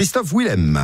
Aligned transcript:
Christophe 0.00 0.32
Willem. 0.32 0.80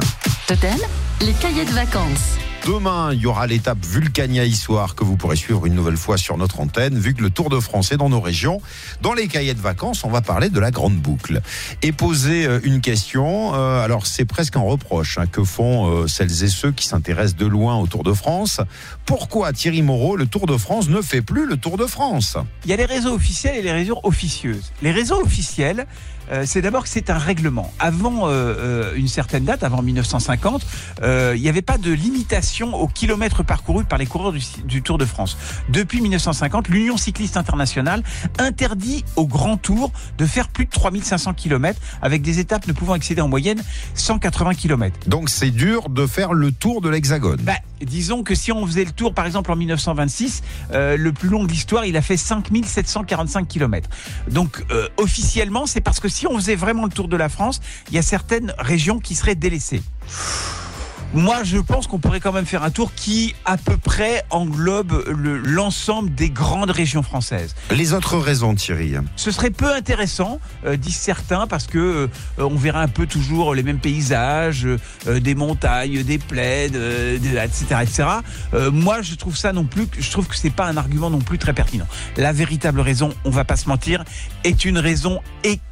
Totem, 0.48 0.76
les 1.20 1.34
cahiers 1.34 1.64
de 1.64 1.70
vacances. 1.70 2.36
Demain, 2.66 3.12
il 3.12 3.20
y 3.20 3.26
aura 3.26 3.46
l'étape 3.46 3.78
Vulcania 3.86 4.44
Histoire 4.44 4.96
que 4.96 5.04
vous 5.04 5.16
pourrez 5.16 5.36
suivre 5.36 5.66
une 5.66 5.74
nouvelle 5.74 5.96
fois 5.96 6.16
sur 6.16 6.36
notre 6.36 6.58
antenne, 6.58 6.98
vu 6.98 7.14
que 7.14 7.22
le 7.22 7.30
Tour 7.30 7.48
de 7.48 7.60
France 7.60 7.92
est 7.92 7.96
dans 7.96 8.08
nos 8.08 8.20
régions. 8.20 8.60
Dans 9.02 9.14
les 9.14 9.28
cahiers 9.28 9.54
de 9.54 9.60
vacances, 9.60 10.02
on 10.02 10.10
va 10.10 10.20
parler 10.20 10.48
de 10.48 10.58
la 10.58 10.72
grande 10.72 10.96
boucle 10.96 11.42
et 11.82 11.92
poser 11.92 12.44
euh, 12.44 12.58
une 12.64 12.80
question. 12.80 13.54
euh, 13.54 13.84
alors, 13.84 14.04
c'est 14.08 14.24
presque 14.24 14.56
un 14.56 14.62
reproche 14.62 15.16
hein, 15.16 15.26
que 15.28 15.44
font 15.44 15.92
euh, 15.92 16.06
celles 16.08 16.42
et 16.42 16.48
ceux 16.48 16.72
qui 16.72 16.88
s'intéressent 16.88 17.36
de 17.36 17.46
loin 17.46 17.76
au 17.76 17.86
Tour 17.86 18.02
de 18.02 18.14
France. 18.14 18.62
Pourquoi 19.06 19.52
Thierry 19.52 19.82
Moreau, 19.82 20.16
le 20.16 20.26
Tour 20.26 20.46
de 20.46 20.56
France, 20.56 20.88
ne 20.88 21.00
fait 21.02 21.22
plus 21.22 21.46
le 21.46 21.56
Tour 21.56 21.76
de 21.76 21.86
France? 21.86 22.36
Il 22.64 22.70
y 22.70 22.72
a 22.72 22.76
les 22.76 22.84
réseaux 22.84 23.14
officiels 23.14 23.56
et 23.58 23.62
les 23.62 23.72
réseaux 23.72 24.00
officieuses. 24.02 24.72
Les 24.82 24.90
réseaux 24.90 25.22
officiels, 25.22 25.86
euh, 26.30 26.44
c'est 26.46 26.62
d'abord 26.62 26.84
que 26.84 26.88
c'est 26.88 27.10
un 27.10 27.18
règlement. 27.18 27.72
Avant 27.78 28.28
euh, 28.28 28.30
euh, 28.30 28.92
une 28.96 29.08
certaine 29.08 29.44
date, 29.44 29.62
avant 29.62 29.82
1950, 29.82 30.66
euh, 31.02 31.34
il 31.36 31.42
n'y 31.42 31.48
avait 31.48 31.62
pas 31.62 31.78
de 31.78 31.92
limitation 31.92 32.74
au 32.74 32.86
kilomètre 32.88 33.42
parcouru 33.42 33.84
par 33.84 33.98
les 33.98 34.06
coureurs 34.06 34.32
du, 34.32 34.40
du 34.64 34.82
Tour 34.82 34.98
de 34.98 35.04
France. 35.04 35.36
Depuis 35.68 36.00
1950, 36.00 36.68
l'Union 36.68 36.96
cycliste 36.96 37.36
internationale 37.36 38.02
interdit 38.38 39.04
au 39.16 39.26
Grand 39.26 39.56
Tour 39.56 39.92
de 40.18 40.26
faire 40.26 40.48
plus 40.48 40.66
de 40.66 40.70
3500 40.70 41.34
km 41.34 41.80
avec 42.02 42.22
des 42.22 42.38
étapes 42.38 42.66
ne 42.66 42.72
pouvant 42.72 42.94
excéder 42.94 43.20
en 43.20 43.28
moyenne 43.28 43.62
180 43.94 44.54
km. 44.54 44.98
Donc, 45.06 45.28
c'est 45.28 45.50
dur 45.50 45.88
de 45.88 46.06
faire 46.06 46.32
le 46.32 46.52
tour 46.52 46.80
de 46.80 46.88
l'Hexagone. 46.88 47.40
Bah, 47.42 47.54
disons 47.82 48.22
que 48.22 48.34
si 48.34 48.52
on 48.52 48.66
faisait 48.66 48.84
le 48.84 48.92
tour, 48.92 49.14
par 49.14 49.26
exemple, 49.26 49.50
en 49.52 49.56
1926, 49.56 50.42
euh, 50.72 50.96
le 50.96 51.12
plus 51.12 51.28
long 51.28 51.44
de 51.44 51.48
l'histoire, 51.50 51.84
il 51.84 51.96
a 51.96 52.02
fait 52.02 52.16
5745 52.16 53.48
km. 53.48 53.88
Donc, 54.30 54.64
euh, 54.70 54.88
officiellement, 54.96 55.66
c'est 55.66 55.80
parce 55.80 56.00
que 56.00 56.08
si 56.14 56.26
on 56.28 56.36
faisait 56.36 56.54
vraiment 56.54 56.84
le 56.84 56.90
tour 56.90 57.08
de 57.08 57.16
la 57.16 57.28
France, 57.28 57.60
il 57.90 57.94
y 57.94 57.98
a 57.98 58.02
certaines 58.02 58.54
régions 58.58 59.00
qui 59.00 59.14
seraient 59.16 59.34
délaissées. 59.34 59.82
Moi, 61.12 61.44
je 61.44 61.58
pense 61.58 61.86
qu'on 61.86 62.00
pourrait 62.00 62.18
quand 62.18 62.32
même 62.32 62.44
faire 62.44 62.64
un 62.64 62.72
tour 62.72 62.92
qui, 62.92 63.36
à 63.44 63.56
peu 63.56 63.76
près, 63.76 64.24
englobe 64.30 65.04
le- 65.06 65.36
l'ensemble 65.38 66.12
des 66.12 66.28
grandes 66.28 66.72
régions 66.72 67.04
françaises. 67.04 67.54
Les 67.70 67.92
autres 67.92 68.18
raisons, 68.18 68.56
Thierry 68.56 68.94
Ce 69.14 69.30
serait 69.30 69.50
peu 69.52 69.72
intéressant, 69.72 70.40
euh, 70.66 70.76
disent 70.76 70.96
certains, 70.96 71.46
parce 71.46 71.68
que 71.68 71.78
euh, 71.78 72.08
on 72.38 72.56
verra 72.56 72.80
un 72.82 72.88
peu 72.88 73.06
toujours 73.06 73.54
les 73.54 73.62
mêmes 73.62 73.78
paysages, 73.78 74.66
euh, 75.06 75.20
des 75.20 75.36
montagnes, 75.36 76.02
des 76.02 76.18
plaines, 76.18 76.72
euh, 76.74 77.16
etc., 77.44 77.64
etc. 77.82 78.04
Euh, 78.52 78.72
moi, 78.72 79.00
je 79.00 79.14
trouve 79.14 79.36
ça 79.36 79.52
non 79.52 79.66
plus, 79.66 79.86
je 79.96 80.10
trouve 80.10 80.26
que 80.26 80.34
c'est 80.36 80.50
pas 80.50 80.66
un 80.66 80.76
argument 80.76 81.10
non 81.10 81.20
plus 81.20 81.38
très 81.38 81.52
pertinent. 81.52 81.86
La 82.16 82.32
véritable 82.32 82.80
raison, 82.80 83.14
on 83.24 83.30
va 83.30 83.44
pas 83.44 83.56
se 83.56 83.68
mentir, 83.68 84.02
est 84.42 84.64
une 84.64 84.78
raison 84.78 85.20
économique. 85.44 85.62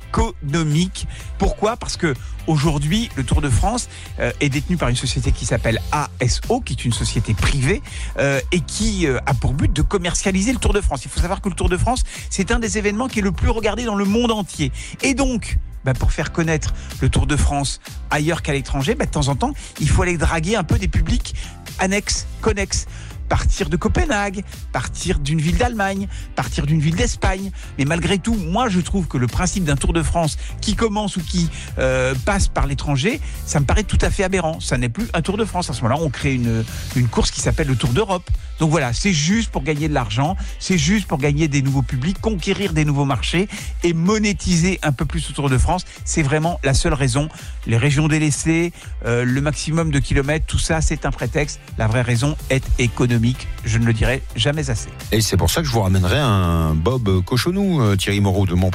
Pourquoi? 1.39 1.77
Parce 1.77 1.97
que 1.97 2.15
aujourd'hui, 2.47 3.09
le 3.17 3.25
Tour 3.25 3.41
de 3.41 3.49
France 3.49 3.89
euh, 4.19 4.33
est 4.41 4.49
détenu 4.49 4.77
par 4.77 4.89
une 4.89 4.97
société 4.97 5.33
qui 5.33 5.47
s'appelle 5.47 5.81
ASO, 5.93 6.61
qui 6.61 6.75
est 6.75 6.85
une 6.85 6.93
société 6.93 7.35
privée 7.35 7.83
euh, 8.19 8.41
et 8.53 8.61
qui 8.61 9.07
euh, 9.07 9.19
a 9.27 9.35
pour 9.35 9.53
but 9.53 9.73
de 9.73 9.83
commercialiser 9.83 10.53
le 10.53 10.59
Tour 10.59 10.73
de 10.73 10.81
France. 10.81 11.05
Il 11.05 11.11
faut 11.11 11.21
savoir 11.21 11.41
que 11.41 11.49
le 11.49 11.55
Tour 11.55 11.69
de 11.69 11.77
France, 11.77 12.05
c'est 12.31 12.51
un 12.51 12.59
des 12.59 12.79
événements 12.79 13.09
qui 13.09 13.21
est 13.21 13.23
le 13.23 13.33
plus 13.33 13.51
regardé 13.51 13.85
dans 13.85 13.95
le 13.95 14.05
monde 14.05 14.31
entier. 14.31 14.73
Et 15.03 15.15
donc, 15.15 15.59
bah, 15.85 15.95
pour 15.95 16.13
faire 16.13 16.33
connaître 16.33 16.75
le 17.01 17.09
Tour 17.09 17.27
de 17.27 17.37
France 17.37 17.81
ailleurs 18.11 18.43
qu'à 18.43 18.53
l'étranger, 18.53 18.95
bah, 18.95 19.07
de 19.07 19.11
temps 19.11 19.29
en 19.29 19.37
temps, 19.37 19.53
il 19.81 19.89
faut 19.89 20.03
aller 20.03 20.17
draguer 20.17 20.57
un 20.57 20.65
peu 20.65 20.79
des 20.79 20.89
publics 20.89 21.35
annexes, 21.79 22.27
connexes. 22.41 22.87
Partir 23.33 23.71
de 23.71 23.79
Copenhague, 23.79 24.45
partir 24.73 25.19
d'une 25.19 25.41
ville 25.41 25.57
d'Allemagne, 25.57 26.07
partir 26.37 26.67
d'une 26.67 26.81
ville 26.81 26.97
d'Espagne. 26.97 27.51
Mais 27.79 27.87
malgré 27.87 28.19
tout, 28.19 28.35
moi 28.35 28.69
je 28.69 28.79
trouve 28.79 29.07
que 29.07 29.17
le 29.17 29.27
principe 29.27 29.65
d'un 29.65 29.75
Tour 29.75 29.95
de 29.95 30.03
France 30.03 30.37
qui 30.61 30.77
commence 30.77 31.17
ou 31.17 31.23
qui 31.23 31.49
euh, 31.79 32.15
passe 32.27 32.49
par 32.49 32.67
l'étranger, 32.67 33.23
ça 33.47 33.59
me 33.59 33.65
paraît 33.65 33.85
tout 33.85 33.97
à 34.03 34.11
fait 34.11 34.23
aberrant. 34.23 34.61
Ça 34.61 34.77
n'est 34.77 34.91
plus 34.91 35.07
un 35.15 35.23
Tour 35.23 35.39
de 35.39 35.47
France. 35.47 35.71
À 35.71 35.73
ce 35.73 35.81
moment-là, 35.81 36.03
on 36.03 36.11
crée 36.11 36.35
une, 36.35 36.63
course 37.11 37.31
qui 37.31 37.41
s'appelle 37.41 37.69
le 37.69 37.77
Tour 37.77 37.95
d'Europe. 37.95 38.31
Donc 38.61 38.71
voilà, 38.71 38.93
c'est 38.93 39.15
juste 39.15 39.51
pour 39.51 39.63
gagner 39.63 39.89
de 39.89 39.95
l'argent, 39.95 40.37
c'est 40.59 40.79
juste 40.79 41.09
pour 41.09 41.17
gagner 41.17 41.48
des 41.48 41.63
nouveaux 41.63 41.83
publics, 41.83 42.21
conquérir 42.21 42.75
des 42.75 42.85
nouveaux 42.85 43.07
marchés 43.07 43.48
et 43.83 43.95
monétiser 43.95 44.79
un 44.83 44.92
peu 44.92 45.07
plus 45.07 45.27
le 45.31 45.35
Tour 45.35 45.48
de 45.48 45.57
France. 45.57 45.87
C'est 46.05 46.23
vraiment 46.23 46.61
la 46.63 46.75
seule 46.75 46.92
raison. 46.92 47.31
Les 47.67 47.79
régions 47.79 48.09
délaissées, 48.09 48.75
euh, 49.07 49.25
le 49.25 49.41
maximum 49.41 49.91
de 49.91 49.98
kilomètres, 50.01 50.45
tout 50.45 50.59
ça, 50.59 50.83
c'est 50.83 51.07
un 51.07 51.11
prétexte. 51.11 51.61
La 51.79 51.87
vraie 51.87 52.03
raison 52.03 52.37
est 52.51 52.65
économique. 52.79 53.22
Je 53.65 53.79
ne 53.79 53.85
le 53.85 53.93
dirai 53.93 54.23
jamais 54.37 54.71
assez. 54.71 54.89
Et 55.13 55.21
c'est 55.21 55.37
pour 55.37 55.51
ça 55.51 55.61
que 55.61 55.67
je 55.67 55.73
vous 55.73 55.83
ramènerai 55.83 56.19
un 56.19 56.75
Bob 56.75 57.25
Cochonou, 57.25 57.81
euh, 57.81 57.97
Thierry 57.97 58.21
Moreau, 58.21 58.47
de 58.47 58.55
mon 58.55 58.71